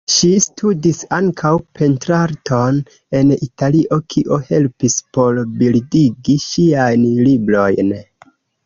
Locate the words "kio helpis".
4.15-4.99